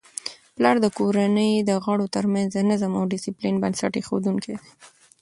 [0.55, 4.67] پلار د کورنی د غړو ترمنځ د نظم او ډیسپلین بنسټ ایښودونکی دی.